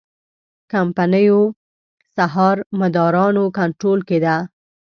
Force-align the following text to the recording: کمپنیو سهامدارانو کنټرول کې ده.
کمپنیو 0.71 1.41
سهامدارانو 2.15 3.43
کنټرول 3.57 3.99
کې 4.07 4.17
ده. 4.25 4.35